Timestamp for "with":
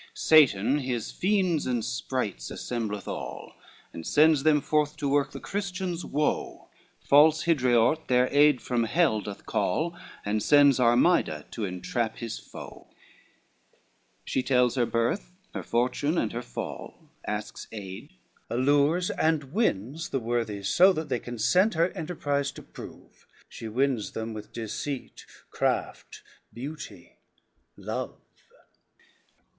24.33-24.51